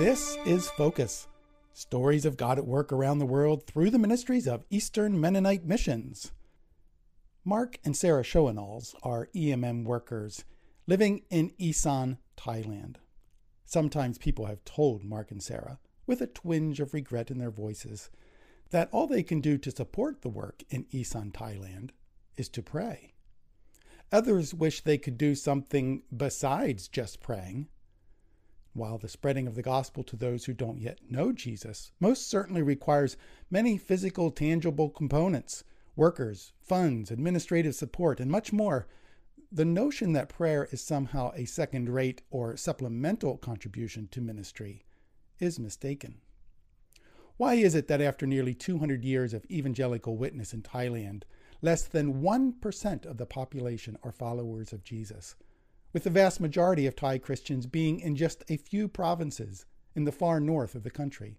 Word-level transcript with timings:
This 0.00 0.38
is 0.46 0.70
Focus 0.70 1.28
Stories 1.74 2.24
of 2.24 2.38
God 2.38 2.56
at 2.56 2.66
Work 2.66 2.90
Around 2.90 3.18
the 3.18 3.26
World 3.26 3.66
through 3.66 3.90
the 3.90 3.98
ministries 3.98 4.48
of 4.48 4.64
Eastern 4.70 5.20
Mennonite 5.20 5.66
Missions. 5.66 6.32
Mark 7.44 7.78
and 7.84 7.94
Sarah 7.94 8.24
Schoenals 8.24 8.94
are 9.02 9.28
EMM 9.36 9.84
workers 9.84 10.46
living 10.86 11.24
in 11.28 11.52
Isan, 11.60 12.16
Thailand. 12.34 12.96
Sometimes 13.66 14.16
people 14.16 14.46
have 14.46 14.64
told 14.64 15.04
Mark 15.04 15.30
and 15.30 15.42
Sarah, 15.42 15.78
with 16.06 16.22
a 16.22 16.26
twinge 16.26 16.80
of 16.80 16.94
regret 16.94 17.30
in 17.30 17.36
their 17.36 17.50
voices, 17.50 18.08
that 18.70 18.88
all 18.92 19.06
they 19.06 19.22
can 19.22 19.42
do 19.42 19.58
to 19.58 19.70
support 19.70 20.22
the 20.22 20.30
work 20.30 20.62
in 20.70 20.86
Isan, 20.94 21.30
Thailand 21.30 21.90
is 22.38 22.48
to 22.48 22.62
pray. 22.62 23.12
Others 24.10 24.54
wish 24.54 24.80
they 24.80 24.96
could 24.96 25.18
do 25.18 25.34
something 25.34 26.04
besides 26.16 26.88
just 26.88 27.20
praying. 27.20 27.68
While 28.72 28.98
the 28.98 29.08
spreading 29.08 29.46
of 29.46 29.56
the 29.56 29.62
gospel 29.62 30.04
to 30.04 30.16
those 30.16 30.44
who 30.44 30.54
don't 30.54 30.80
yet 30.80 30.98
know 31.10 31.32
Jesus 31.32 31.90
most 31.98 32.28
certainly 32.28 32.62
requires 32.62 33.16
many 33.50 33.76
physical, 33.76 34.30
tangible 34.30 34.90
components 34.90 35.64
workers, 35.96 36.52
funds, 36.60 37.10
administrative 37.10 37.74
support, 37.74 38.20
and 38.20 38.30
much 38.30 38.52
more, 38.52 38.86
the 39.52 39.64
notion 39.64 40.12
that 40.12 40.28
prayer 40.28 40.68
is 40.70 40.80
somehow 40.80 41.32
a 41.34 41.44
second 41.44 41.88
rate 41.88 42.22
or 42.30 42.56
supplemental 42.56 43.36
contribution 43.36 44.08
to 44.12 44.20
ministry 44.20 44.84
is 45.40 45.58
mistaken. 45.58 46.20
Why 47.36 47.54
is 47.54 47.74
it 47.74 47.88
that 47.88 48.00
after 48.00 48.26
nearly 48.26 48.54
200 48.54 49.04
years 49.04 49.34
of 49.34 49.44
evangelical 49.50 50.16
witness 50.16 50.54
in 50.54 50.62
Thailand, 50.62 51.24
less 51.60 51.82
than 51.82 52.22
1% 52.22 53.06
of 53.06 53.16
the 53.16 53.26
population 53.26 53.98
are 54.02 54.12
followers 54.12 54.72
of 54.72 54.84
Jesus, 54.84 55.34
with 55.92 56.04
the 56.04 56.10
vast 56.10 56.40
majority 56.40 56.86
of 56.86 56.96
Thai 56.96 57.18
Christians 57.18 57.66
being 57.66 58.00
in 58.00 58.16
just 58.16 58.44
a 58.48 58.56
few 58.56 58.88
provinces 58.88 59.64
in 59.94 60.04
the 60.04 60.12
far 60.12 60.40
north 60.40 60.74
of 60.74 60.82
the 60.82 60.90
country? 60.90 61.38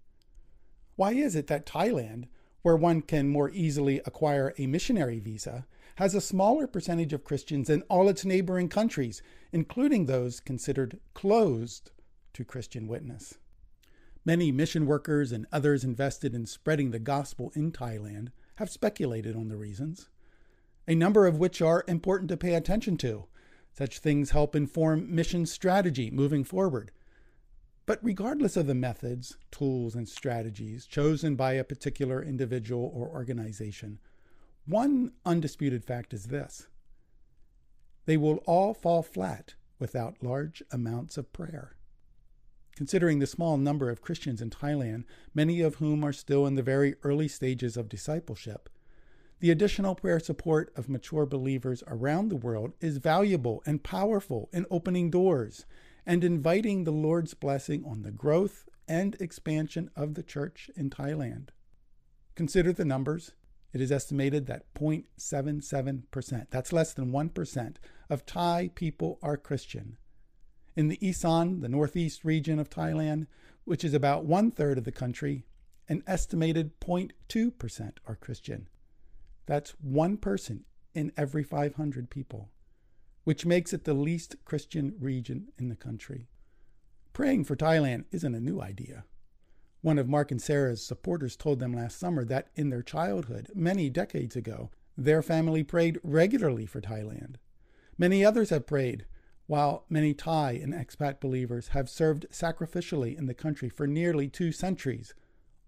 Why 0.96 1.14
is 1.14 1.36
it 1.36 1.48
that 1.48 1.66
Thailand, 1.66 2.26
where 2.62 2.76
one 2.76 3.02
can 3.02 3.30
more 3.30 3.50
easily 3.52 4.02
acquire 4.06 4.54
a 4.58 4.68
missionary 4.68 5.20
visa, 5.20 5.66
has 5.96 6.14
a 6.14 6.22
smaller 6.22 6.68
percentage 6.68 7.14
of 7.14 7.24
Christians 7.24 7.68
than 7.68 7.82
all 7.84 8.10
its 8.10 8.26
neighboring 8.26 8.70
countries, 8.70 9.22
including 9.52 10.06
those 10.06 10.40
considered 10.40 11.00
closed 11.14 11.92
to 12.34 12.46
Christian 12.46 12.88
witness? 12.88 13.36
Many 14.24 14.52
mission 14.52 14.86
workers 14.86 15.32
and 15.32 15.48
others 15.52 15.84
invested 15.84 16.36
in 16.36 16.46
spreading 16.46 16.92
the 16.92 17.00
gospel 17.00 17.52
in 17.56 17.72
Thailand 17.72 18.30
have 18.56 18.70
speculated 18.70 19.36
on 19.36 19.48
the 19.48 19.58
reasons, 19.58 20.10
a 20.88 20.94
number 20.94 21.26
of 21.26 21.40
which 21.40 21.62
are 21.62 21.84
important 21.88 22.30
to 22.30 22.38
pay 22.38 22.54
attention 22.54 22.98
to. 22.98 23.26
Such 23.72 24.00
things 24.00 24.32
help 24.32 24.56
inform 24.56 25.14
mission 25.14 25.46
strategy 25.46 26.12
moving 26.12 26.44
forward. 26.44 26.92
But 27.86 28.04
regardless 28.04 28.58
of 28.58 28.68
the 28.68 28.76
methods, 28.76 29.38
tools, 29.50 29.96
and 29.96 30.08
strategies 30.08 30.86
chosen 30.86 31.36
by 31.36 31.54
a 31.54 31.64
particular 31.64 32.22
individual 32.22 32.92
or 32.94 33.10
organization, 33.10 34.00
one 34.66 35.14
undisputed 35.26 35.84
fact 35.84 36.14
is 36.14 36.26
this 36.26 36.68
they 38.06 38.18
will 38.18 38.38
all 38.46 38.74
fall 38.74 39.04
flat 39.04 39.56
without 39.80 40.24
large 40.24 40.64
amounts 40.72 41.18
of 41.18 41.34
prayer. 41.34 41.76
Considering 42.76 43.20
the 43.20 43.28
small 43.28 43.58
number 43.58 43.90
of 43.90 44.02
Christians 44.02 44.42
in 44.42 44.50
Thailand, 44.50 45.04
many 45.34 45.62
of 45.62 45.76
whom 45.76 46.04
are 46.04 46.14
still 46.14 46.48
in 46.48 46.56
the 46.56 46.64
very 46.64 46.96
early 47.04 47.28
stages 47.28 47.78
of 47.78 47.90
discipleship, 47.90 48.70
the 49.42 49.50
additional 49.50 49.96
prayer 49.96 50.20
support 50.20 50.72
of 50.76 50.88
mature 50.88 51.26
believers 51.26 51.84
around 51.88 52.30
the 52.30 52.36
world 52.36 52.74
is 52.80 52.98
valuable 52.98 53.64
and 53.66 53.84
powerful 53.84 54.50
in 54.54 54.68
opening 54.70 55.10
doors 55.10 55.66
and 56.06 56.24
inviting 56.24 56.84
the 56.84 56.92
Lord's 56.92 57.34
blessing 57.34 57.84
on 57.84 58.04
the 58.04 58.12
growth 58.12 58.70
and 58.88 59.16
expansion 59.20 59.90
of 59.96 60.14
the 60.14 60.22
church 60.22 60.70
in 60.76 60.92
Thailand. 60.92 61.50
Consider 62.36 62.72
the 62.72 62.86
numbers. 62.86 63.32
It 63.74 63.82
is 63.82 63.92
estimated 63.92 64.46
that 64.46 64.72
0.77%, 64.76 66.48
that's 66.52 66.72
less 66.72 66.94
than 66.94 67.12
1%, 67.12 67.76
of 68.12 68.26
Thai 68.28 68.70
people 68.76 69.18
are 69.24 69.38
Christian. 69.38 69.98
In 70.76 70.88
the 70.88 71.00
Isan, 71.02 71.62
the 71.62 71.70
northeast 71.70 72.24
region 72.24 72.60
of 72.60 72.70
Thailand, 72.70 73.26
which 73.66 73.84
is 73.84 73.96
about 73.96 74.26
one 74.26 74.52
third 74.52 74.78
of 74.78 74.84
the 74.84 74.92
country, 74.92 75.46
an 75.90 76.04
estimated 76.06 76.80
0.2% 76.80 77.94
are 78.06 78.16
Christian. 78.16 78.68
That's 79.52 79.72
one 79.82 80.16
person 80.16 80.64
in 80.96 81.12
every 81.18 81.44
500 81.44 82.10
people, 82.10 82.52
which 83.26 83.46
makes 83.46 83.74
it 83.74 83.84
the 83.84 83.94
least 83.94 84.38
Christian 84.46 84.96
region 84.98 85.50
in 85.58 85.68
the 85.68 85.76
country. 85.76 86.30
Praying 87.12 87.44
for 87.44 87.58
Thailand 87.58 88.06
isn't 88.12 88.34
a 88.34 88.40
new 88.40 88.62
idea. 88.62 89.04
One 89.82 90.00
of 90.00 90.08
Mark 90.08 90.32
and 90.32 90.42
Sarah's 90.42 90.86
supporters 90.86 91.36
told 91.36 91.60
them 91.60 91.74
last 91.74 92.00
summer 92.00 92.24
that 92.24 92.48
in 92.56 92.70
their 92.70 92.82
childhood, 92.82 93.50
many 93.54 93.90
decades 93.90 94.38
ago, 94.38 94.72
their 94.98 95.22
family 95.22 95.64
prayed 95.64 96.00
regularly 96.02 96.66
for 96.66 96.80
Thailand. 96.80 97.36
Many 97.98 98.24
others 98.24 98.52
have 98.52 98.66
prayed, 98.66 99.06
while 99.48 99.84
many 99.90 100.14
Thai 100.14 100.52
and 100.64 100.74
expat 100.74 101.20
believers 101.20 101.68
have 101.68 101.90
served 101.90 102.26
sacrificially 102.32 103.18
in 103.18 103.26
the 103.26 103.34
country 103.34 103.68
for 103.68 103.86
nearly 103.86 104.30
two 104.30 104.54
centuries, 104.54 105.14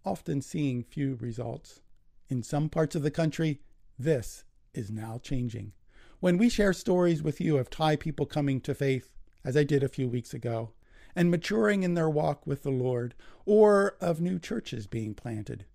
often 0.06 0.42
seeing 0.42 0.86
few 0.86 1.16
results. 1.16 1.82
In 2.30 2.44
some 2.44 2.70
parts 2.70 2.96
of 2.96 3.04
the 3.04 3.12
country, 3.12 3.60
this 3.98 4.44
is 4.74 4.92
now 4.92 5.20
changing. 5.22 5.74
When 6.20 6.38
we 6.38 6.50
share 6.50 6.74
stories 6.74 7.22
with 7.22 7.42
you 7.42 7.58
of 7.58 7.70
Thai 7.70 7.96
people 7.96 8.26
coming 8.26 8.62
to 8.62 8.74
faith, 8.74 9.10
as 9.44 9.58
I 9.58 9.64
did 9.64 9.84
a 9.84 9.90
few 9.90 10.08
weeks 10.08 10.34
ago, 10.34 10.72
and 11.16 11.30
maturing 11.30 11.84
in 11.84 11.94
their 11.94 12.10
walk 12.10 12.48
with 12.48 12.64
the 12.64 12.72
Lord, 12.72 13.14
or 13.46 13.98
of 14.02 14.22
new 14.22 14.40
churches 14.40 14.88
being 14.88 15.14
planted, 15.14 15.66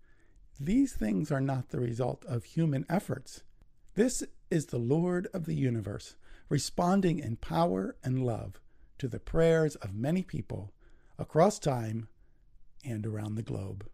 these 0.58 0.92
things 0.94 1.30
are 1.30 1.40
not 1.40 1.68
the 1.68 1.80
result 1.80 2.24
of 2.24 2.44
human 2.44 2.84
efforts. 2.88 3.42
This 3.94 4.24
is 4.50 4.66
the 4.66 4.78
Lord 4.78 5.28
of 5.32 5.44
the 5.46 5.54
universe 5.54 6.16
responding 6.48 7.18
in 7.18 7.36
power 7.36 7.96
and 8.02 8.24
love 8.24 8.60
to 8.98 9.06
the 9.06 9.20
prayers 9.20 9.76
of 9.76 9.94
many 9.94 10.22
people 10.22 10.72
across 11.18 11.58
time 11.58 12.08
and 12.84 13.06
around 13.06 13.34
the 13.34 13.42
globe. 13.42 13.86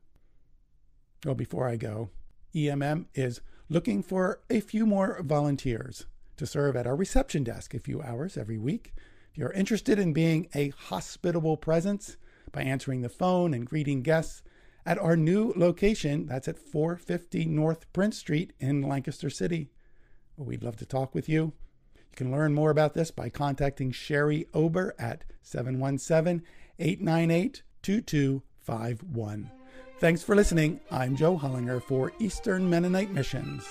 Well, 1.24 1.34
before 1.34 1.68
I 1.68 1.76
go, 1.76 2.10
EMM 2.54 3.06
is 3.14 3.40
looking 3.68 4.02
for 4.02 4.40
a 4.50 4.60
few 4.60 4.86
more 4.86 5.20
volunteers 5.22 6.06
to 6.36 6.46
serve 6.46 6.76
at 6.76 6.86
our 6.86 6.96
reception 6.96 7.44
desk 7.44 7.74
a 7.74 7.78
few 7.78 8.02
hours 8.02 8.36
every 8.36 8.58
week. 8.58 8.92
If 9.30 9.38
you're 9.38 9.52
interested 9.52 9.98
in 9.98 10.12
being 10.12 10.48
a 10.54 10.70
hospitable 10.70 11.56
presence 11.56 12.16
by 12.52 12.62
answering 12.62 13.02
the 13.02 13.08
phone 13.08 13.54
and 13.54 13.66
greeting 13.66 14.02
guests 14.02 14.42
at 14.86 14.98
our 14.98 15.16
new 15.16 15.52
location, 15.56 16.26
that's 16.26 16.48
at 16.48 16.58
450 16.58 17.46
North 17.46 17.90
Prince 17.92 18.18
Street 18.18 18.52
in 18.60 18.82
Lancaster 18.82 19.30
City, 19.30 19.70
we'd 20.36 20.62
love 20.62 20.76
to 20.76 20.86
talk 20.86 21.14
with 21.14 21.28
you. 21.28 21.52
You 21.96 22.16
can 22.16 22.30
learn 22.30 22.54
more 22.54 22.70
about 22.70 22.94
this 22.94 23.10
by 23.10 23.28
contacting 23.28 23.92
Sherry 23.92 24.46
Ober 24.52 24.94
at 24.98 25.24
717 25.42 26.42
898 26.78 27.62
2251. 27.82 29.63
Thanks 30.00 30.22
for 30.22 30.34
listening. 30.34 30.80
I'm 30.90 31.16
Joe 31.16 31.38
Hollinger 31.38 31.82
for 31.82 32.12
Eastern 32.18 32.68
Mennonite 32.68 33.12
Missions. 33.12 33.64